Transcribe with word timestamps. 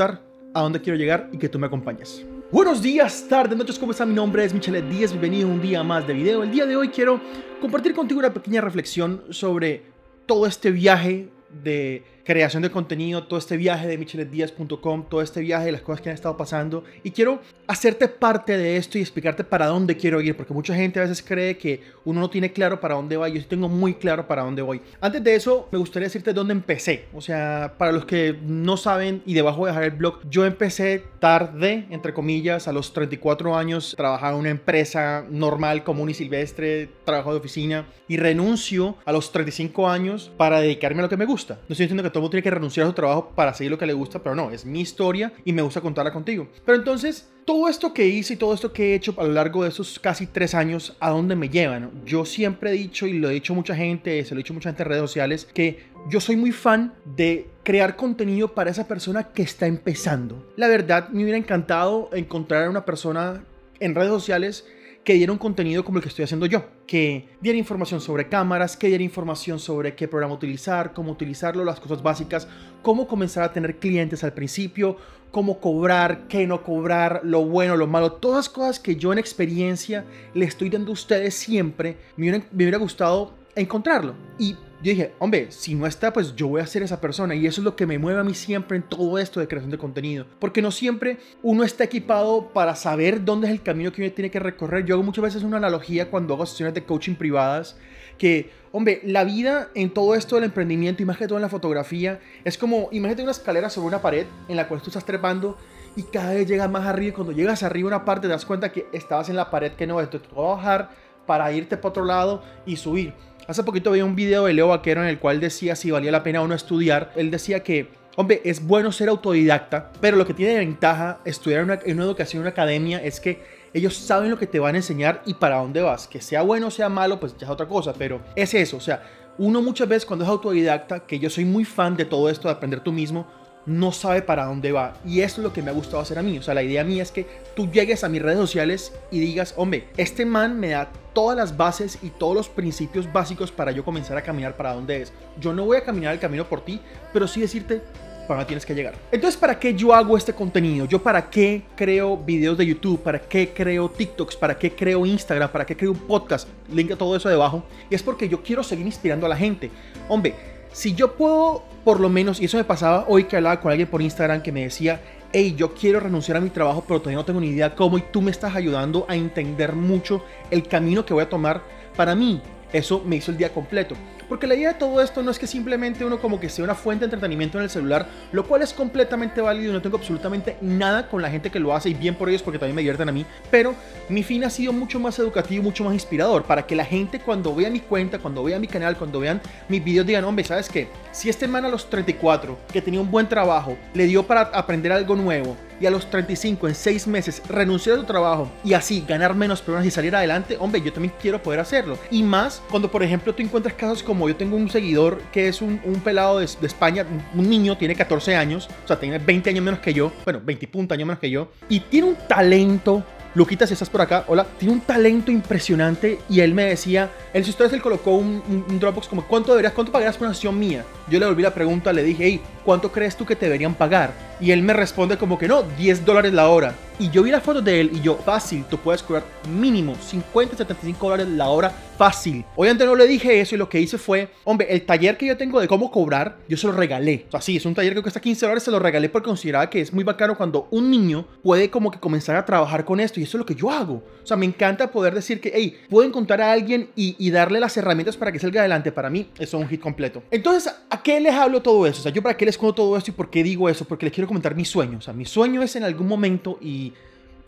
a 0.00 0.60
dónde 0.62 0.80
quiero 0.80 0.98
llegar 0.98 1.28
y 1.32 1.38
que 1.38 1.48
tú 1.48 1.58
me 1.58 1.66
acompañes. 1.66 2.24
Buenos 2.50 2.82
días, 2.82 3.26
tardes, 3.28 3.56
noches, 3.56 3.78
¿cómo 3.78 3.92
está? 3.92 4.04
Mi 4.04 4.14
nombre 4.14 4.44
es 4.44 4.52
Michelle 4.52 4.82
Díaz, 4.82 5.10
bienvenido 5.10 5.48
a 5.48 5.52
un 5.52 5.60
día 5.60 5.82
más 5.82 6.06
de 6.06 6.14
video. 6.14 6.42
El 6.42 6.50
día 6.50 6.66
de 6.66 6.76
hoy 6.76 6.88
quiero 6.88 7.20
compartir 7.60 7.94
contigo 7.94 8.20
una 8.20 8.32
pequeña 8.32 8.60
reflexión 8.60 9.24
sobre 9.30 9.82
todo 10.26 10.46
este 10.46 10.70
viaje 10.70 11.28
de 11.62 12.04
creación 12.24 12.62
de 12.62 12.70
contenido, 12.70 13.24
todo 13.24 13.38
este 13.38 13.56
viaje 13.56 13.88
de 13.88 13.98
micheledias.com, 13.98 15.06
todo 15.08 15.22
este 15.22 15.40
viaje 15.40 15.66
de 15.66 15.72
las 15.72 15.82
cosas 15.82 16.00
que 16.00 16.10
han 16.10 16.14
estado 16.14 16.36
pasando. 16.36 16.84
Y 17.02 17.10
quiero 17.10 17.40
hacerte 17.66 18.08
parte 18.08 18.56
de 18.56 18.76
esto 18.76 18.98
y 18.98 19.00
explicarte 19.00 19.44
para 19.44 19.66
dónde 19.66 19.96
quiero 19.96 20.20
ir, 20.20 20.36
porque 20.36 20.52
mucha 20.52 20.74
gente 20.74 21.00
a 21.00 21.02
veces 21.02 21.22
cree 21.22 21.56
que 21.56 21.80
uno 22.04 22.20
no 22.20 22.30
tiene 22.30 22.52
claro 22.52 22.80
para 22.80 22.94
dónde 22.94 23.16
va. 23.16 23.28
Yo 23.28 23.40
sí 23.40 23.46
tengo 23.48 23.68
muy 23.68 23.94
claro 23.94 24.26
para 24.26 24.42
dónde 24.42 24.62
voy. 24.62 24.80
Antes 25.00 25.22
de 25.24 25.34
eso, 25.34 25.68
me 25.72 25.78
gustaría 25.78 26.06
decirte 26.06 26.32
dónde 26.32 26.52
empecé. 26.52 27.06
O 27.14 27.20
sea, 27.20 27.74
para 27.78 27.92
los 27.92 28.04
que 28.04 28.36
no 28.42 28.76
saben, 28.76 29.22
y 29.26 29.34
debajo 29.34 29.58
voy 29.58 29.68
a 29.68 29.72
dejar 29.72 29.84
el 29.84 29.92
blog, 29.92 30.20
yo 30.28 30.44
empecé 30.44 31.04
tarde, 31.18 31.86
entre 31.90 32.12
comillas, 32.12 32.68
a 32.68 32.72
los 32.72 32.92
34 32.92 33.56
años, 33.56 33.94
trabajaba 33.96 34.34
en 34.34 34.40
una 34.40 34.50
empresa 34.50 35.24
normal, 35.28 35.84
común 35.84 36.10
y 36.10 36.14
silvestre, 36.14 36.88
trabajo 37.04 37.32
de 37.32 37.38
oficina, 37.38 37.86
y 38.08 38.16
renuncio 38.16 38.96
a 39.04 39.12
los 39.12 39.32
35 39.32 39.88
años 39.88 40.30
para 40.36 40.60
dedicarme 40.60 41.00
a 41.00 41.02
lo 41.02 41.08
que 41.08 41.16
me 41.16 41.24
gusta. 41.24 41.54
No 41.54 41.72
estoy 41.72 41.86
diciendo 41.86 42.02
que 42.02 42.11
todo 42.12 42.30
tiene 42.30 42.42
que 42.42 42.50
renunciar 42.50 42.84
a 42.84 42.90
su 42.90 42.94
trabajo 42.94 43.32
para 43.34 43.54
seguir 43.54 43.70
lo 43.70 43.78
que 43.78 43.86
le 43.86 43.92
gusta, 43.92 44.22
pero 44.22 44.34
no, 44.34 44.50
es 44.50 44.64
mi 44.64 44.80
historia 44.80 45.32
y 45.44 45.52
me 45.52 45.62
gusta 45.62 45.80
contarla 45.80 46.12
contigo. 46.12 46.48
Pero 46.64 46.78
entonces, 46.78 47.30
todo 47.44 47.68
esto 47.68 47.92
que 47.92 48.06
hice 48.06 48.34
y 48.34 48.36
todo 48.36 48.54
esto 48.54 48.72
que 48.72 48.92
he 48.92 48.94
hecho 48.94 49.14
a 49.18 49.24
lo 49.24 49.32
largo 49.32 49.62
de 49.62 49.70
esos 49.70 49.98
casi 49.98 50.26
tres 50.26 50.54
años, 50.54 50.96
¿a 51.00 51.10
dónde 51.10 51.34
me 51.34 51.48
llevan? 51.48 51.90
Yo 52.04 52.24
siempre 52.24 52.70
he 52.70 52.74
dicho, 52.74 53.06
y 53.06 53.14
lo 53.14 53.30
he 53.30 53.34
dicho 53.34 53.54
mucha 53.54 53.74
gente, 53.74 54.24
se 54.24 54.34
lo 54.34 54.40
he 54.40 54.42
dicho 54.42 54.54
mucha 54.54 54.68
gente 54.70 54.82
en 54.82 54.88
redes 54.88 55.02
sociales, 55.02 55.48
que 55.52 55.84
yo 56.08 56.20
soy 56.20 56.36
muy 56.36 56.52
fan 56.52 56.94
de 57.04 57.48
crear 57.62 57.96
contenido 57.96 58.54
para 58.54 58.70
esa 58.70 58.86
persona 58.86 59.32
que 59.32 59.42
está 59.42 59.66
empezando. 59.66 60.46
La 60.56 60.68
verdad, 60.68 61.08
me 61.08 61.22
hubiera 61.22 61.38
encantado 61.38 62.10
encontrar 62.12 62.64
a 62.64 62.70
una 62.70 62.84
persona 62.84 63.44
en 63.80 63.94
redes 63.94 64.10
sociales 64.10 64.64
que 65.04 65.14
diera 65.14 65.32
un 65.32 65.38
contenido 65.38 65.84
como 65.84 65.98
el 65.98 66.02
que 66.02 66.08
estoy 66.08 66.24
haciendo 66.24 66.46
yo, 66.46 66.64
que 66.86 67.28
diera 67.40 67.58
información 67.58 68.00
sobre 68.00 68.28
cámaras, 68.28 68.76
que 68.76 68.86
diera 68.86 69.02
información 69.02 69.58
sobre 69.58 69.94
qué 69.94 70.06
programa 70.06 70.34
utilizar, 70.34 70.92
cómo 70.92 71.12
utilizarlo, 71.12 71.64
las 71.64 71.80
cosas 71.80 72.02
básicas, 72.02 72.46
cómo 72.82 73.08
comenzar 73.08 73.42
a 73.42 73.52
tener 73.52 73.78
clientes 73.78 74.22
al 74.22 74.32
principio, 74.32 74.96
cómo 75.32 75.58
cobrar, 75.58 76.28
qué 76.28 76.46
no 76.46 76.62
cobrar, 76.62 77.20
lo 77.24 77.44
bueno, 77.44 77.76
lo 77.76 77.86
malo, 77.86 78.12
todas 78.12 78.48
cosas 78.48 78.78
que 78.78 78.96
yo 78.96 79.12
en 79.12 79.18
experiencia 79.18 80.04
le 80.34 80.44
estoy 80.44 80.70
dando 80.70 80.90
a 80.90 80.94
ustedes 80.94 81.34
siempre, 81.34 81.96
me 82.16 82.28
hubiera, 82.28 82.38
me 82.52 82.64
hubiera 82.64 82.78
gustado 82.78 83.41
encontrarlo. 83.54 84.14
Y 84.38 84.56
yo 84.82 84.90
dije, 84.90 85.12
hombre, 85.20 85.52
si 85.52 85.76
no 85.76 85.86
está, 85.86 86.12
pues 86.12 86.34
yo 86.34 86.48
voy 86.48 86.60
a 86.60 86.66
ser 86.66 86.82
esa 86.82 87.00
persona. 87.00 87.36
Y 87.36 87.46
eso 87.46 87.60
es 87.60 87.64
lo 87.64 87.76
que 87.76 87.86
me 87.86 87.98
mueve 87.98 88.18
a 88.18 88.24
mí 88.24 88.34
siempre 88.34 88.76
en 88.76 88.82
todo 88.82 89.16
esto 89.18 89.38
de 89.38 89.46
creación 89.46 89.70
de 89.70 89.78
contenido. 89.78 90.26
Porque 90.40 90.60
no 90.60 90.72
siempre 90.72 91.18
uno 91.42 91.62
está 91.62 91.84
equipado 91.84 92.48
para 92.52 92.74
saber 92.74 93.24
dónde 93.24 93.46
es 93.46 93.52
el 93.52 93.62
camino 93.62 93.92
que 93.92 94.02
uno 94.02 94.12
tiene 94.12 94.30
que 94.30 94.40
recorrer. 94.40 94.84
Yo 94.84 94.96
hago 94.96 95.04
muchas 95.04 95.22
veces 95.22 95.44
una 95.44 95.58
analogía 95.58 96.10
cuando 96.10 96.34
hago 96.34 96.46
sesiones 96.46 96.74
de 96.74 96.82
coaching 96.82 97.14
privadas. 97.14 97.76
Que, 98.18 98.50
hombre, 98.72 99.00
la 99.04 99.22
vida 99.22 99.68
en 99.74 99.90
todo 99.90 100.16
esto 100.16 100.34
del 100.34 100.44
emprendimiento 100.44 101.02
y 101.02 101.06
más 101.06 101.16
que 101.16 101.28
todo 101.28 101.38
en 101.38 101.42
la 101.42 101.48
fotografía, 101.48 102.20
es 102.44 102.58
como, 102.58 102.88
imagínate 102.90 103.22
una 103.22 103.32
escalera 103.32 103.70
sobre 103.70 103.88
una 103.88 104.02
pared 104.02 104.26
en 104.48 104.56
la 104.56 104.66
cual 104.66 104.82
tú 104.82 104.90
estás 104.90 105.04
trepando 105.04 105.56
y 105.94 106.02
cada 106.04 106.34
vez 106.34 106.48
llegas 106.48 106.68
más 106.68 106.86
arriba. 106.86 107.10
Y 107.10 107.12
cuando 107.12 107.32
llegas 107.32 107.62
arriba 107.62 107.86
una 107.86 108.04
parte 108.04 108.26
te 108.26 108.32
das 108.32 108.44
cuenta 108.44 108.72
que 108.72 108.86
estabas 108.92 109.28
en 109.28 109.36
la 109.36 109.48
pared 109.48 109.72
que 109.72 109.86
no, 109.86 110.00
esto 110.00 110.20
te 110.20 110.34
va 110.34 110.52
a 110.52 110.56
bajar 110.56 110.90
para 111.26 111.52
irte 111.52 111.76
para 111.76 111.90
otro 111.90 112.04
lado 112.04 112.42
y 112.66 112.76
subir. 112.76 113.14
Hace 113.48 113.64
poquito 113.64 113.90
vi 113.90 114.02
un 114.02 114.14
video 114.14 114.44
de 114.44 114.52
Leo 114.52 114.68
Vaquero 114.68 115.02
en 115.02 115.08
el 115.08 115.18
cual 115.18 115.40
decía 115.40 115.74
si 115.74 115.90
valía 115.90 116.12
la 116.12 116.22
pena 116.22 116.42
o 116.42 116.46
no 116.46 116.54
estudiar. 116.54 117.12
Él 117.16 117.32
decía 117.32 117.64
que, 117.64 117.88
hombre, 118.16 118.40
es 118.44 118.64
bueno 118.64 118.92
ser 118.92 119.08
autodidacta, 119.08 119.90
pero 120.00 120.16
lo 120.16 120.24
que 120.24 120.32
tiene 120.32 120.58
ventaja 120.58 121.18
estudiar 121.24 121.60
en 121.84 121.96
una 121.96 122.04
educación, 122.04 122.38
en 122.38 122.42
una 122.42 122.50
academia, 122.50 123.02
es 123.02 123.18
que 123.18 123.42
ellos 123.74 123.96
saben 123.96 124.30
lo 124.30 124.38
que 124.38 124.46
te 124.46 124.60
van 124.60 124.76
a 124.76 124.78
enseñar 124.78 125.22
y 125.26 125.34
para 125.34 125.56
dónde 125.56 125.82
vas. 125.82 126.06
Que 126.06 126.20
sea 126.20 126.42
bueno 126.42 126.68
o 126.68 126.70
sea 126.70 126.88
malo, 126.88 127.18
pues 127.18 127.36
ya 127.36 127.46
es 127.46 127.52
otra 127.52 127.66
cosa, 127.66 127.92
pero 127.92 128.20
es 128.36 128.54
eso. 128.54 128.76
O 128.76 128.80
sea, 128.80 129.02
uno 129.38 129.60
muchas 129.60 129.88
veces 129.88 130.06
cuando 130.06 130.24
es 130.24 130.30
autodidacta, 130.30 131.00
que 131.00 131.18
yo 131.18 131.28
soy 131.28 131.44
muy 131.44 131.64
fan 131.64 131.96
de 131.96 132.04
todo 132.04 132.30
esto 132.30 132.46
de 132.46 132.54
aprender 132.54 132.78
tú 132.80 132.92
mismo, 132.92 133.26
no 133.66 133.92
sabe 133.92 134.22
para 134.22 134.44
dónde 134.44 134.72
va. 134.72 134.94
Y 135.04 135.20
eso 135.20 135.40
es 135.40 135.44
lo 135.44 135.52
que 135.52 135.62
me 135.62 135.70
ha 135.70 135.74
gustado 135.74 136.02
hacer 136.02 136.18
a 136.18 136.22
mí. 136.22 136.38
O 136.38 136.42
sea, 136.42 136.54
la 136.54 136.62
idea 136.62 136.84
mía 136.84 137.02
es 137.02 137.12
que 137.12 137.26
tú 137.54 137.70
llegues 137.70 138.04
a 138.04 138.08
mis 138.08 138.22
redes 138.22 138.38
sociales 138.38 138.92
y 139.10 139.20
digas, 139.20 139.54
hombre, 139.56 139.88
este 139.96 140.26
man 140.26 140.58
me 140.58 140.70
da 140.70 140.90
todas 141.12 141.36
las 141.36 141.56
bases 141.56 141.98
y 142.02 142.10
todos 142.10 142.34
los 142.34 142.48
principios 142.48 143.12
básicos 143.12 143.52
para 143.52 143.72
yo 143.72 143.84
comenzar 143.84 144.16
a 144.16 144.22
caminar 144.22 144.56
para 144.56 144.74
dónde 144.74 145.02
es. 145.02 145.12
Yo 145.40 145.52
no 145.52 145.64
voy 145.64 145.76
a 145.76 145.84
caminar 145.84 146.14
el 146.14 146.20
camino 146.20 146.44
por 146.44 146.64
ti, 146.64 146.80
pero 147.12 147.28
sí 147.28 147.40
decirte 147.40 147.82
para 148.26 148.38
dónde 148.38 148.46
tienes 148.46 148.66
que 148.66 148.74
llegar. 148.74 148.94
Entonces, 149.10 149.38
¿para 149.38 149.58
qué 149.58 149.74
yo 149.74 149.92
hago 149.92 150.16
este 150.16 150.32
contenido? 150.32 150.86
¿Yo 150.86 151.02
para 151.02 151.28
qué 151.28 151.62
creo 151.76 152.16
videos 152.16 152.56
de 152.56 152.66
YouTube? 152.66 153.00
¿Para 153.02 153.20
qué 153.20 153.52
creo 153.52 153.88
TikToks? 153.90 154.36
¿Para 154.36 154.56
qué 154.56 154.72
creo 154.72 155.04
Instagram? 155.04 155.50
¿Para 155.50 155.66
qué 155.66 155.76
creo 155.76 155.92
un 155.92 155.98
podcast? 155.98 156.48
Link 156.72 156.92
a 156.92 156.96
todo 156.96 157.16
eso 157.16 157.28
debajo. 157.28 157.64
Y 157.90 157.94
es 157.94 158.02
porque 158.02 158.28
yo 158.28 158.42
quiero 158.42 158.62
seguir 158.62 158.86
inspirando 158.86 159.26
a 159.26 159.28
la 159.28 159.36
gente. 159.36 159.70
Hombre, 160.08 160.34
si 160.72 160.94
yo 160.94 161.14
puedo, 161.14 161.64
por 161.84 162.00
lo 162.00 162.08
menos, 162.08 162.40
y 162.40 162.44
eso 162.46 162.56
me 162.56 162.64
pasaba 162.64 163.06
hoy 163.08 163.24
que 163.24 163.36
hablaba 163.36 163.60
con 163.60 163.70
alguien 163.70 163.88
por 163.88 164.02
Instagram 164.02 164.42
que 164.42 164.52
me 164.52 164.62
decía, 164.62 165.00
hey, 165.32 165.54
yo 165.56 165.74
quiero 165.74 166.00
renunciar 166.00 166.36
a 166.36 166.40
mi 166.40 166.50
trabajo, 166.50 166.84
pero 166.86 167.00
todavía 167.00 167.18
no 167.18 167.24
tengo 167.24 167.40
ni 167.40 167.48
idea 167.48 167.74
cómo, 167.74 167.98
y 167.98 168.02
tú 168.12 168.22
me 168.22 168.30
estás 168.30 168.54
ayudando 168.54 169.06
a 169.08 169.16
entender 169.16 169.74
mucho 169.74 170.24
el 170.50 170.68
camino 170.68 171.04
que 171.04 171.14
voy 171.14 171.24
a 171.24 171.28
tomar 171.28 171.62
para 171.96 172.14
mí. 172.14 172.40
Eso 172.72 173.02
me 173.04 173.16
hizo 173.16 173.30
el 173.30 173.36
día 173.36 173.52
completo. 173.52 173.94
Porque 174.28 174.46
la 174.46 174.54
idea 174.54 174.72
de 174.72 174.78
todo 174.78 175.02
esto 175.02 175.22
no 175.22 175.30
es 175.30 175.38
que 175.38 175.46
simplemente 175.46 176.04
uno 176.04 176.18
como 176.18 176.40
que 176.40 176.48
sea 176.48 176.64
una 176.64 176.74
fuente 176.74 177.02
de 177.02 177.06
entretenimiento 177.06 177.58
en 177.58 177.64
el 177.64 177.70
celular, 177.70 178.08
lo 178.32 178.46
cual 178.46 178.62
es 178.62 178.72
completamente 178.72 179.40
válido 179.42 179.70
y 179.70 179.72
no 179.74 179.82
tengo 179.82 179.98
absolutamente 179.98 180.56
nada 180.62 181.06
con 181.08 181.20
la 181.20 181.30
gente 181.30 181.50
que 181.50 181.60
lo 181.60 181.74
hace 181.74 181.90
y 181.90 181.94
bien 181.94 182.14
por 182.14 182.30
ellos 182.30 182.42
porque 182.42 182.58
también 182.58 182.74
me 182.74 182.80
divierten 182.80 183.10
a 183.10 183.12
mí, 183.12 183.26
pero 183.50 183.74
mi 184.08 184.22
fin 184.22 184.44
ha 184.44 184.50
sido 184.50 184.72
mucho 184.72 184.98
más 184.98 185.18
educativo, 185.18 185.62
mucho 185.62 185.84
más 185.84 185.92
inspirador 185.92 186.44
para 186.44 186.66
que 186.66 186.74
la 186.74 186.84
gente 186.84 187.20
cuando 187.20 187.54
vea 187.54 187.68
mi 187.68 187.80
cuenta, 187.80 188.18
cuando 188.18 188.42
vea 188.42 188.58
mi 188.58 188.68
canal, 188.68 188.96
cuando 188.96 189.20
vean 189.20 189.40
mis 189.68 189.84
videos 189.84 190.06
digan, 190.06 190.24
hombre, 190.24 190.44
¿sabes 190.44 190.68
qué? 190.68 190.88
Si 191.10 191.28
este 191.28 191.46
man 191.46 191.66
a 191.66 191.68
los 191.68 191.90
34, 191.90 192.56
que 192.72 192.80
tenía 192.80 193.00
un 193.00 193.10
buen 193.10 193.28
trabajo, 193.28 193.76
le 193.92 194.06
dio 194.06 194.22
para 194.22 194.42
aprender 194.42 194.92
algo 194.92 195.14
nuevo, 195.14 195.56
y 195.82 195.86
a 195.86 195.90
los 195.90 196.08
35, 196.08 196.68
en 196.68 196.74
6 196.76 197.06
meses, 197.08 197.42
renunciar 197.48 197.96
a 197.96 198.00
su 198.00 198.06
trabajo 198.06 198.48
y 198.64 198.74
así 198.74 199.04
ganar 199.06 199.34
menos 199.34 199.60
pero 199.60 199.82
y 199.84 199.90
salir 199.90 200.14
adelante, 200.14 200.56
hombre, 200.60 200.80
yo 200.80 200.92
también 200.92 201.12
quiero 201.20 201.42
poder 201.42 201.58
hacerlo. 201.58 201.98
Y 202.10 202.22
más 202.22 202.62
cuando, 202.70 202.88
por 202.88 203.02
ejemplo, 203.02 203.34
tú 203.34 203.42
encuentras 203.42 203.74
casos 203.74 204.02
como 204.02 204.28
yo 204.28 204.36
tengo 204.36 204.56
un 204.56 204.70
seguidor 204.70 205.20
que 205.32 205.48
es 205.48 205.60
un, 205.60 205.80
un 205.84 206.00
pelado 206.00 206.38
de, 206.38 206.46
de, 206.60 206.66
España, 206.68 207.04
un 207.34 207.50
niño, 207.50 207.76
tiene 207.76 207.96
14 207.96 208.36
años, 208.36 208.68
o 208.84 208.86
sea, 208.86 209.00
tiene 209.00 209.18
20 209.18 209.50
años 209.50 209.64
menos 209.64 209.80
que 209.80 209.92
yo, 209.92 210.12
bueno, 210.24 210.40
20 210.44 210.68
puntos 210.68 210.94
años 210.94 211.08
menos 211.08 211.20
que 211.20 211.30
yo, 211.30 211.48
y 211.68 211.80
tiene 211.80 212.08
un 212.08 212.16
talento 212.28 213.04
Luquita, 213.34 213.66
si 213.66 213.72
estás 213.72 213.88
por 213.88 214.02
acá, 214.02 214.24
hola, 214.28 214.46
tiene 214.58 214.74
un 214.74 214.80
talento 214.80 215.30
impresionante 215.30 216.18
y 216.28 216.40
él 216.40 216.52
me 216.52 216.66
decía, 216.66 217.10
en 217.32 217.42
sus 217.42 217.50
historias 217.50 217.72
él 217.72 217.80
colocó 217.80 218.10
un, 218.12 218.42
un, 218.46 218.64
un, 218.68 218.78
Dropbox 218.78 219.08
como, 219.08 219.26
¿cuánto 219.26 219.52
deberías, 219.52 219.72
cuánto 219.72 219.90
pagarías 219.90 220.18
por 220.18 220.26
una 220.26 220.34
sesión 220.34 220.58
mía? 220.58 220.84
Yo 221.12 221.18
le 221.18 221.26
volví 221.26 221.42
la 221.42 221.52
pregunta, 221.52 221.92
le 221.92 222.02
dije, 222.02 222.24
hey, 222.24 222.40
¿cuánto 222.64 222.90
crees 222.90 223.14
tú 223.16 223.26
que 223.26 223.36
te 223.36 223.44
deberían 223.44 223.74
pagar? 223.74 224.14
Y 224.40 224.50
él 224.50 224.62
me 224.62 224.72
responde 224.72 225.18
como 225.18 225.38
que 225.38 225.46
no, 225.46 225.62
10 225.62 226.06
dólares 226.06 226.32
la 226.32 226.48
hora. 226.48 226.74
Y 226.98 227.10
yo 227.10 227.22
vi 227.22 227.30
la 227.30 227.40
foto 227.40 227.60
de 227.60 227.80
él 227.80 227.90
y 227.92 228.00
yo, 228.00 228.16
fácil, 228.16 228.64
tú 228.64 228.78
puedes 228.78 229.02
cobrar 229.02 229.24
mínimo 229.48 229.94
50, 229.94 230.56
75 230.56 231.10
dólares 231.10 231.28
la 231.32 231.48
hora, 231.48 231.70
fácil. 231.98 232.44
Obviamente 232.54 232.84
no 232.84 232.94
le 232.94 233.06
dije 233.06 233.40
eso 233.40 233.54
y 233.54 233.58
lo 233.58 233.68
que 233.68 233.80
hice 233.80 233.98
fue, 233.98 234.28
hombre, 234.44 234.68
el 234.70 234.82
taller 234.82 235.16
que 235.16 235.26
yo 235.26 235.36
tengo 235.36 235.60
de 235.60 235.68
cómo 235.68 235.90
cobrar, 235.90 236.38
yo 236.48 236.56
se 236.56 236.66
lo 236.66 236.72
regalé. 236.72 237.24
O 237.28 237.30
sea, 237.32 237.40
sí, 237.40 237.56
es 237.56 237.66
un 237.66 237.74
taller 237.74 237.94
que 237.94 238.02
cuesta 238.02 238.20
15 238.20 238.46
dólares, 238.46 238.62
se 238.62 238.70
lo 238.70 238.78
regalé 238.78 239.08
porque 239.08 239.26
consideraba 239.26 239.68
que 239.68 239.80
es 239.80 239.92
muy 239.92 240.04
bacano 240.04 240.36
cuando 240.36 240.68
un 240.70 240.90
niño 240.90 241.26
puede 241.42 241.70
como 241.70 241.90
que 241.90 241.98
comenzar 241.98 242.36
a 242.36 242.44
trabajar 242.44 242.84
con 242.84 243.00
esto 243.00 243.20
y 243.20 243.24
eso 243.24 243.36
es 243.36 243.40
lo 243.40 243.46
que 243.46 243.54
yo 243.54 243.70
hago. 243.70 244.02
O 244.22 244.26
sea, 244.26 244.36
me 244.36 244.46
encanta 244.46 244.90
poder 244.90 245.14
decir 245.14 245.40
que, 245.40 245.52
hey, 245.54 245.76
puedo 245.90 246.06
encontrar 246.06 246.40
a 246.40 246.52
alguien 246.52 246.90
y, 246.94 247.16
y 247.18 247.30
darle 247.30 247.58
las 247.58 247.76
herramientas 247.76 248.16
para 248.16 248.30
que 248.30 248.38
salga 248.38 248.60
adelante. 248.60 248.92
Para 248.92 249.10
mí, 249.10 249.28
eso 249.38 249.56
es 249.56 249.62
un 249.62 249.68
hit 249.68 249.80
completo. 249.80 250.22
Entonces, 250.30 250.72
¿a 250.88 251.01
qué 251.02 251.20
les 251.20 251.34
hablo 251.34 251.62
todo 251.62 251.86
eso? 251.86 252.00
O 252.00 252.02
sea, 252.02 252.12
yo 252.12 252.22
para 252.22 252.36
qué 252.36 252.44
les 252.44 252.56
cuento 252.56 252.74
todo 252.74 252.96
esto 252.96 253.10
y 253.10 253.14
por 253.14 253.30
qué 253.30 253.42
digo 253.42 253.68
eso? 253.68 253.84
Porque 253.84 254.06
les 254.06 254.14
quiero 254.14 254.28
comentar 254.28 254.54
mi 254.54 254.64
sueño. 254.64 254.98
O 254.98 255.00
sea, 255.00 255.12
mi 255.12 255.24
sueño 255.24 255.62
es 255.62 255.76
en 255.76 255.84
algún 255.84 256.08
momento 256.08 256.58
y 256.60 256.92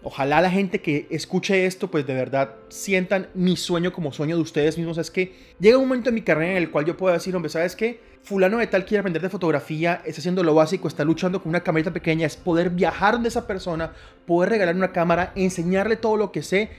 ojalá 0.02 0.40
la 0.40 0.50
gente 0.50 0.80
que 0.80 1.06
escuche 1.10 1.66
esto, 1.66 1.90
pues 1.90 2.06
de 2.06 2.14
verdad 2.14 2.56
sientan 2.68 3.28
mi 3.34 3.56
sueño 3.56 3.92
como 3.92 4.12
sueño 4.12 4.36
de 4.36 4.42
ustedes 4.42 4.76
mismos. 4.76 4.98
Es 4.98 5.10
que 5.10 5.34
llega 5.58 5.78
un 5.78 5.88
momento 5.88 6.10
en 6.10 6.14
mi 6.14 6.22
carrera 6.22 6.52
en 6.52 6.58
el 6.58 6.70
cual 6.70 6.84
yo 6.84 6.96
puedo 6.96 7.12
decir, 7.12 7.34
hombre, 7.34 7.50
¿sabes 7.50 7.74
qué? 7.74 8.00
Fulano 8.22 8.58
de 8.58 8.66
tal 8.66 8.84
quiere 8.84 9.00
aprender 9.00 9.22
de 9.22 9.28
fotografía, 9.28 10.00
está 10.04 10.20
haciendo 10.20 10.42
lo 10.42 10.54
básico, 10.54 10.88
está 10.88 11.04
luchando 11.04 11.42
con 11.42 11.50
una 11.50 11.62
camarita 11.62 11.92
pequeña, 11.92 12.26
es 12.26 12.36
poder 12.36 12.70
viajar 12.70 13.14
donde 13.14 13.28
esa 13.28 13.46
persona, 13.46 13.92
poder 14.26 14.50
regalar 14.50 14.74
una 14.74 14.92
cámara, 14.92 15.32
enseñarle 15.36 15.96
todo 15.96 16.16
lo 16.16 16.32
que 16.32 16.42
sé 16.42 16.70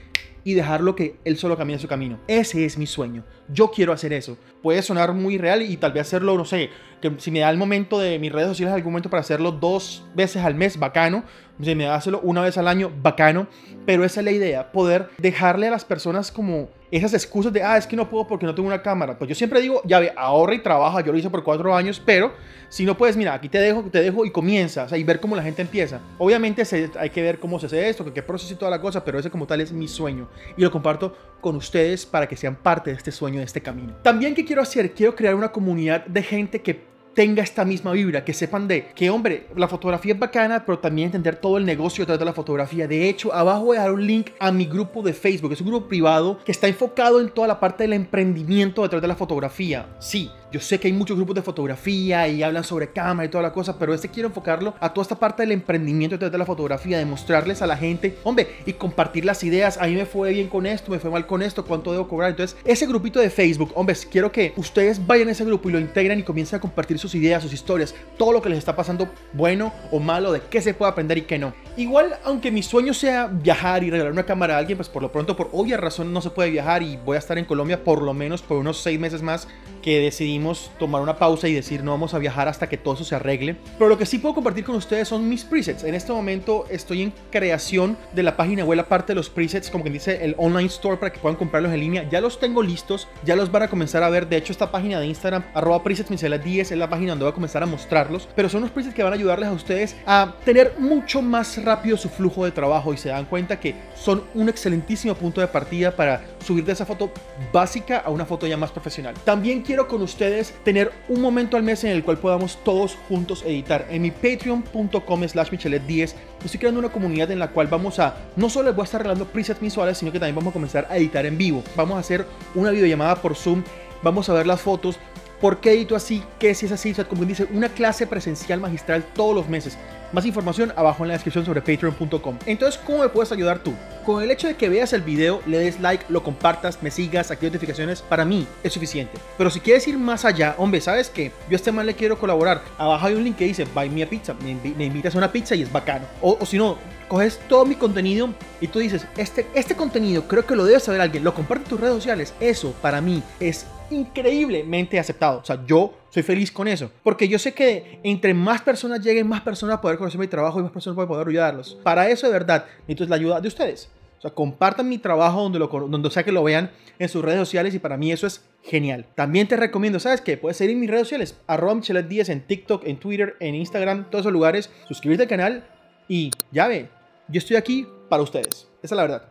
y 0.46 0.54
dejarlo 0.54 0.94
que 0.94 1.16
él 1.24 1.36
solo 1.36 1.56
camine 1.56 1.80
su 1.80 1.88
camino. 1.88 2.20
Ese 2.28 2.64
es 2.64 2.78
mi 2.78 2.86
sueño. 2.86 3.24
Yo 3.48 3.72
quiero 3.72 3.92
hacer 3.92 4.12
eso. 4.12 4.38
Puede 4.62 4.80
sonar 4.80 5.12
muy 5.12 5.38
real 5.38 5.60
y 5.60 5.76
tal 5.76 5.90
vez 5.90 6.02
hacerlo, 6.02 6.38
no 6.38 6.44
sé, 6.44 6.70
que 7.02 7.10
si 7.18 7.32
me 7.32 7.40
da 7.40 7.50
el 7.50 7.56
momento 7.58 7.98
de 7.98 8.20
mis 8.20 8.30
redes 8.30 8.50
sociales 8.50 8.72
algún 8.72 8.92
momento 8.92 9.10
para 9.10 9.22
hacerlo 9.22 9.50
dos 9.50 10.04
veces 10.14 10.44
al 10.44 10.54
mes, 10.54 10.78
bacano. 10.78 11.24
Si 11.60 11.74
me 11.74 11.84
da 11.84 11.96
hacerlo 11.96 12.20
una 12.22 12.42
vez 12.42 12.56
al 12.58 12.68
año, 12.68 12.92
bacano. 13.02 13.48
Pero 13.86 14.04
esa 14.04 14.20
es 14.20 14.24
la 14.24 14.30
idea, 14.30 14.70
poder 14.70 15.10
dejarle 15.18 15.66
a 15.66 15.70
las 15.72 15.84
personas 15.84 16.30
como 16.30 16.68
esas 16.92 17.12
excusas 17.14 17.52
de, 17.52 17.64
ah, 17.64 17.76
es 17.76 17.86
que 17.86 17.96
no 17.96 18.08
puedo 18.08 18.28
porque 18.28 18.46
no 18.46 18.54
tengo 18.54 18.68
una 18.68 18.82
cámara. 18.82 19.18
Pues 19.18 19.28
yo 19.28 19.34
siempre 19.34 19.60
digo, 19.60 19.82
ya 19.84 19.98
ve, 19.98 20.12
ahorra 20.16 20.54
y 20.54 20.60
trabaja. 20.60 21.00
Yo 21.00 21.10
lo 21.10 21.18
hice 21.18 21.30
por 21.30 21.42
cuatro 21.42 21.74
años, 21.74 22.00
pero 22.04 22.32
si 22.68 22.84
no 22.84 22.96
puedes, 22.96 23.16
mira, 23.16 23.34
aquí 23.34 23.48
te 23.48 23.58
dejo, 23.58 23.82
te 23.82 24.00
dejo 24.00 24.24
y 24.24 24.30
comienza, 24.30 24.84
o 24.84 24.88
sea, 24.88 24.98
y 24.98 25.04
ver 25.04 25.20
cómo 25.20 25.34
la 25.34 25.42
gente 25.42 25.62
empieza. 25.62 26.00
Obviamente 26.18 26.62
hay 26.98 27.10
que 27.10 27.22
ver 27.22 27.38
cómo 27.38 27.58
se 27.58 27.66
hace 27.66 27.88
esto, 27.88 28.12
qué 28.12 28.22
proceso 28.22 28.54
y 28.54 28.56
toda 28.56 28.70
la 28.70 28.80
cosa, 28.80 29.04
pero 29.04 29.18
ese 29.18 29.30
como 29.30 29.46
tal 29.46 29.60
es 29.60 29.72
mi 29.72 29.88
sueño 29.88 30.28
y 30.56 30.62
lo 30.62 30.70
comparto 30.70 31.16
con 31.40 31.56
ustedes 31.56 32.06
para 32.06 32.26
que 32.26 32.36
sean 32.36 32.56
parte 32.56 32.90
de 32.90 32.96
este 32.96 33.12
sueño, 33.12 33.38
de 33.38 33.44
este 33.44 33.60
camino. 33.60 33.94
También, 34.02 34.34
¿qué 34.34 34.44
quiero 34.44 34.62
hacer? 34.62 34.92
Quiero 34.92 35.14
crear 35.14 35.34
una 35.34 35.52
comunidad 35.52 36.04
de 36.06 36.22
gente 36.22 36.60
que 36.60 36.96
tenga 37.16 37.42
esta 37.42 37.64
misma 37.64 37.92
vibra, 37.92 38.24
que 38.24 38.34
sepan 38.34 38.68
de 38.68 38.88
que, 38.94 39.08
hombre, 39.08 39.46
la 39.56 39.68
fotografía 39.68 40.12
es 40.12 40.18
bacana, 40.18 40.64
pero 40.66 40.78
también 40.78 41.06
entender 41.06 41.36
todo 41.36 41.56
el 41.56 41.64
negocio 41.64 42.02
detrás 42.02 42.18
de 42.18 42.26
la 42.26 42.34
fotografía. 42.34 42.86
De 42.86 43.08
hecho, 43.08 43.32
abajo 43.32 43.64
voy 43.64 43.78
a 43.78 43.80
dejar 43.80 43.94
un 43.94 44.06
link 44.06 44.32
a 44.38 44.52
mi 44.52 44.66
grupo 44.66 45.02
de 45.02 45.14
Facebook, 45.14 45.52
es 45.52 45.62
un 45.62 45.68
grupo 45.68 45.88
privado 45.88 46.38
que 46.44 46.52
está 46.52 46.68
enfocado 46.68 47.18
en 47.18 47.30
toda 47.30 47.48
la 47.48 47.58
parte 47.58 47.84
del 47.84 47.94
emprendimiento 47.94 48.82
detrás 48.82 49.00
de 49.00 49.08
la 49.08 49.16
fotografía. 49.16 49.86
Sí, 49.98 50.30
yo 50.52 50.60
sé 50.60 50.78
que 50.78 50.86
hay 50.86 50.92
muchos 50.92 51.16
grupos 51.16 51.34
de 51.34 51.42
fotografía 51.42 52.28
y 52.28 52.42
hablan 52.42 52.62
sobre 52.62 52.92
cámara 52.92 53.26
y 53.26 53.28
toda 53.28 53.42
la 53.42 53.52
cosa, 53.52 53.78
pero 53.78 53.92
este 53.92 54.08
quiero 54.08 54.28
enfocarlo 54.28 54.74
a 54.80 54.92
toda 54.92 55.02
esta 55.02 55.18
parte 55.18 55.42
del 55.42 55.52
emprendimiento 55.52 56.14
detrás 56.14 56.30
de 56.30 56.38
la 56.38 56.46
fotografía, 56.46 56.98
de 56.98 57.04
mostrarles 57.04 57.62
a 57.62 57.66
la 57.66 57.76
gente, 57.76 58.16
hombre, 58.22 58.56
y 58.64 58.72
compartir 58.74 59.24
las 59.24 59.42
ideas. 59.42 59.78
A 59.78 59.86
mí 59.86 59.94
me 59.94 60.06
fue 60.06 60.32
bien 60.32 60.48
con 60.48 60.66
esto, 60.66 60.90
me 60.90 60.98
fue 60.98 61.10
mal 61.10 61.26
con 61.26 61.42
esto, 61.42 61.64
cuánto 61.64 61.92
debo 61.92 62.06
cobrar. 62.06 62.30
Entonces, 62.30 62.56
ese 62.64 62.86
grupito 62.86 63.20
de 63.20 63.30
Facebook, 63.30 63.72
hombre, 63.74 63.96
quiero 64.10 64.30
que 64.30 64.52
ustedes 64.56 65.04
vayan 65.04 65.28
a 65.28 65.32
ese 65.32 65.44
grupo 65.44 65.68
y 65.68 65.72
lo 65.72 65.80
integren 65.80 66.20
y 66.20 66.22
comiencen 66.22 66.58
a 66.58 66.60
compartir 66.60 66.98
sus 66.98 67.14
ideas, 67.14 67.42
sus 67.42 67.52
historias, 67.52 67.94
todo 68.16 68.32
lo 68.32 68.40
que 68.40 68.48
les 68.48 68.58
está 68.58 68.76
pasando, 68.76 69.08
bueno 69.32 69.72
o 69.90 69.98
malo, 69.98 70.32
de 70.32 70.40
qué 70.40 70.60
se 70.60 70.74
puede 70.74 70.92
aprender 70.92 71.18
y 71.18 71.22
qué 71.22 71.38
no. 71.38 71.54
Igual, 71.76 72.18
aunque 72.24 72.50
mi 72.50 72.62
sueño 72.62 72.94
sea 72.94 73.26
viajar 73.26 73.82
y 73.84 73.90
regalar 73.90 74.12
una 74.12 74.24
cámara 74.24 74.54
a 74.54 74.58
alguien, 74.58 74.78
pues 74.78 74.88
por 74.88 75.02
lo 75.02 75.10
pronto, 75.10 75.36
por 75.36 75.50
obvia 75.52 75.76
razón, 75.76 76.12
no 76.12 76.20
se 76.20 76.30
puede 76.30 76.50
viajar 76.50 76.82
y 76.82 76.96
voy 76.96 77.16
a 77.16 77.18
estar 77.18 77.36
en 77.36 77.44
Colombia 77.44 77.82
por 77.82 78.02
lo 78.02 78.14
menos 78.14 78.42
por 78.42 78.58
unos 78.58 78.80
seis 78.80 78.98
meses 78.98 79.22
más 79.22 79.48
que 79.86 80.00
decidimos 80.00 80.72
tomar 80.80 81.00
una 81.00 81.16
pausa 81.16 81.46
y 81.46 81.54
decir 81.54 81.84
no 81.84 81.92
vamos 81.92 82.12
a 82.12 82.18
viajar 82.18 82.48
hasta 82.48 82.68
que 82.68 82.76
todo 82.76 82.94
eso 82.94 83.04
se 83.04 83.14
arregle. 83.14 83.54
Pero 83.78 83.88
lo 83.88 83.96
que 83.96 84.04
sí 84.04 84.18
puedo 84.18 84.34
compartir 84.34 84.64
con 84.64 84.74
ustedes 84.74 85.06
son 85.06 85.28
mis 85.28 85.44
presets. 85.44 85.84
En 85.84 85.94
este 85.94 86.10
momento 86.10 86.66
estoy 86.68 87.02
en 87.02 87.12
creación 87.30 87.96
de 88.12 88.24
la 88.24 88.36
página 88.36 88.64
web, 88.64 88.80
aparte 88.80 89.12
de 89.12 89.14
los 89.14 89.30
presets, 89.30 89.70
como 89.70 89.84
que 89.84 89.90
dice 89.90 90.24
el 90.24 90.34
online 90.38 90.66
store 90.66 90.96
para 90.96 91.12
que 91.12 91.20
puedan 91.20 91.36
comprarlos 91.36 91.72
en 91.72 91.78
línea. 91.78 92.08
Ya 92.10 92.20
los 92.20 92.40
tengo 92.40 92.64
listos, 92.64 93.06
ya 93.24 93.36
los 93.36 93.52
van 93.52 93.62
a 93.62 93.68
comenzar 93.68 94.02
a 94.02 94.10
ver. 94.10 94.28
De 94.28 94.36
hecho, 94.36 94.50
esta 94.50 94.72
página 94.72 94.98
de 94.98 95.06
Instagram, 95.06 95.44
arroba 95.54 95.84
presets 95.84 96.10
10 96.10 96.72
es 96.72 96.76
la 96.76 96.90
página 96.90 97.12
donde 97.12 97.24
voy 97.24 97.30
a 97.30 97.34
comenzar 97.34 97.62
a 97.62 97.66
mostrarlos. 97.66 98.28
Pero 98.34 98.48
son 98.48 98.62
los 98.62 98.72
presets 98.72 98.92
que 98.92 99.04
van 99.04 99.12
a 99.12 99.14
ayudarles 99.14 99.48
a 99.48 99.52
ustedes 99.52 99.94
a 100.04 100.34
tener 100.44 100.74
mucho 100.80 101.22
más 101.22 101.62
rápido 101.62 101.96
su 101.96 102.08
flujo 102.08 102.44
de 102.44 102.50
trabajo 102.50 102.92
y 102.92 102.96
se 102.96 103.10
dan 103.10 103.26
cuenta 103.26 103.60
que 103.60 103.76
son 103.94 104.24
un 104.34 104.48
excelentísimo 104.48 105.14
punto 105.14 105.40
de 105.40 105.46
partida 105.46 105.94
para 105.94 106.24
subir 106.46 106.64
de 106.64 106.72
esa 106.72 106.86
foto 106.86 107.10
básica 107.52 107.98
a 107.98 108.10
una 108.10 108.24
foto 108.24 108.46
ya 108.46 108.56
más 108.56 108.70
profesional. 108.70 109.14
También 109.24 109.62
quiero 109.62 109.88
con 109.88 110.02
ustedes 110.02 110.54
tener 110.64 110.92
un 111.08 111.20
momento 111.20 111.56
al 111.56 111.62
mes 111.62 111.84
en 111.84 111.90
el 111.90 112.04
cual 112.04 112.18
podamos 112.18 112.58
todos 112.64 112.96
juntos 113.08 113.42
editar. 113.44 113.86
En 113.90 114.02
mi 114.02 114.10
patreon.com 114.10 115.28
slash 115.28 115.50
michelet10 115.50 116.14
estoy 116.44 116.60
creando 116.60 116.80
una 116.80 116.90
comunidad 116.90 117.30
en 117.30 117.38
la 117.38 117.48
cual 117.48 117.66
vamos 117.66 117.98
a, 117.98 118.16
no 118.36 118.48
solo 118.48 118.68
les 118.68 118.76
voy 118.76 118.82
a 118.82 118.84
estar 118.84 119.00
regalando 119.00 119.26
presets 119.26 119.60
visuales, 119.60 119.98
sino 119.98 120.12
que 120.12 120.18
también 120.18 120.36
vamos 120.36 120.50
a 120.50 120.54
comenzar 120.54 120.86
a 120.88 120.96
editar 120.96 121.26
en 121.26 121.36
vivo. 121.36 121.62
Vamos 121.74 121.96
a 121.96 122.00
hacer 122.00 122.26
una 122.54 122.70
videollamada 122.70 123.16
por 123.16 123.34
Zoom, 123.34 123.62
vamos 124.02 124.28
a 124.28 124.34
ver 124.34 124.46
las 124.46 124.60
fotos, 124.60 124.98
¿Por 125.40 125.60
qué 125.60 125.72
edito 125.72 125.94
así? 125.94 126.22
¿Qué 126.38 126.54
si 126.54 126.66
es 126.66 126.72
así? 126.72 126.92
O 126.92 126.94
sea, 126.94 127.06
como 127.06 127.24
dice, 127.24 127.46
una 127.52 127.68
clase 127.68 128.06
presencial 128.06 128.58
magistral 128.60 129.04
todos 129.14 129.34
los 129.34 129.48
meses. 129.48 129.76
Más 130.12 130.24
información 130.24 130.72
abajo 130.76 131.02
en 131.04 131.08
la 131.08 131.14
descripción 131.14 131.44
sobre 131.44 131.60
patreon.com. 131.60 132.38
Entonces, 132.46 132.80
¿cómo 132.86 133.02
me 133.02 133.08
puedes 133.08 133.32
ayudar 133.32 133.58
tú? 133.58 133.74
Con 134.06 134.22
el 134.22 134.30
hecho 134.30 134.46
de 134.46 134.54
que 134.54 134.68
veas 134.68 134.92
el 134.92 135.02
video, 135.02 135.42
le 135.46 135.58
des 135.58 135.80
like, 135.80 136.06
lo 136.08 136.22
compartas, 136.22 136.82
me 136.82 136.90
sigas, 136.90 137.30
actives 137.30 137.52
notificaciones, 137.52 138.02
para 138.02 138.24
mí 138.24 138.46
es 138.62 138.72
suficiente. 138.72 139.18
Pero 139.36 139.50
si 139.50 139.60
quieres 139.60 139.86
ir 139.88 139.98
más 139.98 140.24
allá, 140.24 140.54
hombre, 140.58 140.80
¿sabes 140.80 141.10
qué? 141.10 141.32
Yo 141.50 141.54
a 141.54 141.56
este 141.56 141.72
man 141.72 141.84
le 141.84 141.94
quiero 141.94 142.18
colaborar. 142.18 142.62
Abajo 142.78 143.06
hay 143.06 143.14
un 143.14 143.24
link 143.24 143.36
que 143.36 143.44
dice 143.44 143.66
Buy 143.74 143.90
me 143.90 144.04
a 144.04 144.08
pizza. 144.08 144.34
Me, 144.34 144.86
invitas 144.86 145.14
a 145.14 145.18
una 145.18 145.32
pizza 145.32 145.54
y 145.54 145.62
es 145.62 145.72
bacano. 145.72 146.06
O, 146.22 146.38
o 146.40 146.46
si 146.46 146.56
no, 146.56 146.78
coges 147.08 147.38
todo 147.48 147.66
mi 147.66 147.74
contenido 147.74 148.30
y 148.60 148.68
tú 148.68 148.78
dices, 148.78 149.06
este, 149.16 149.46
este 149.54 149.74
contenido 149.74 150.26
creo 150.28 150.46
que 150.46 150.56
lo 150.56 150.64
debe 150.64 150.80
saber 150.80 151.00
alguien, 151.00 151.24
lo 151.24 151.34
comparte 151.34 151.64
en 151.64 151.70
tus 151.70 151.80
redes 151.80 151.94
sociales. 151.94 152.32
Eso 152.40 152.72
para 152.80 153.00
mí 153.00 153.22
es 153.40 153.66
increíblemente 153.90 154.98
aceptado. 154.98 155.40
O 155.40 155.44
sea, 155.44 155.64
yo 155.66 155.94
soy 156.10 156.22
feliz 156.22 156.50
con 156.50 156.68
eso. 156.68 156.90
Porque 157.02 157.28
yo 157.28 157.38
sé 157.38 157.52
que 157.52 158.00
entre 158.02 158.34
más 158.34 158.62
personas 158.62 159.00
lleguen, 159.00 159.28
más 159.28 159.40
personas 159.40 159.78
poder 159.78 159.98
conocer 159.98 160.20
mi 160.20 160.26
trabajo 160.26 160.60
y 160.60 160.62
más 160.62 160.72
personas 160.72 160.94
pueden 160.94 161.08
poder 161.08 161.28
ayudarlos. 161.28 161.78
Para 161.82 162.08
eso, 162.08 162.26
de 162.26 162.32
verdad, 162.32 162.64
necesito 162.86 163.08
la 163.08 163.16
ayuda 163.16 163.40
de 163.40 163.48
ustedes. 163.48 163.90
O 164.18 164.20
sea, 164.22 164.30
compartan 164.30 164.88
mi 164.88 164.98
trabajo 164.98 165.42
donde, 165.42 165.58
lo, 165.58 165.66
donde 165.66 166.10
sea 166.10 166.24
que 166.24 166.32
lo 166.32 166.42
vean 166.42 166.70
en 166.98 167.08
sus 167.08 167.22
redes 167.22 167.38
sociales 167.40 167.74
y 167.74 167.78
para 167.78 167.96
mí 167.96 168.12
eso 168.12 168.26
es 168.26 168.42
genial. 168.62 169.06
También 169.14 169.46
te 169.46 169.56
recomiendo, 169.56 170.00
¿sabes 170.00 170.20
qué? 170.20 170.36
Puedes 170.36 170.56
seguir 170.56 170.74
en 170.74 170.80
mis 170.80 170.90
redes 170.90 171.02
sociales, 171.02 171.36
arroba 171.46 171.74
Michelet 171.74 172.08
Díaz 172.08 172.30
en 172.30 172.40
TikTok, 172.40 172.86
en 172.86 172.96
Twitter, 172.98 173.36
en 173.40 173.54
Instagram, 173.54 174.10
todos 174.10 174.22
esos 174.22 174.32
lugares. 174.32 174.70
Suscribirte 174.88 175.24
al 175.24 175.28
canal 175.28 175.64
y 176.08 176.30
ya 176.50 176.66
ve, 176.66 176.88
yo 177.28 177.38
estoy 177.38 177.56
aquí 177.56 177.86
para 178.08 178.22
ustedes. 178.22 178.68
Esa 178.82 178.94
es 178.94 178.96
la 178.96 179.02
verdad. 179.02 179.22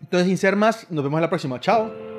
Entonces, 0.00 0.28
sin 0.28 0.38
ser 0.38 0.56
más, 0.56 0.90
nos 0.90 1.02
vemos 1.02 1.18
en 1.18 1.22
la 1.22 1.28
próxima. 1.28 1.58
Chao. 1.60 2.11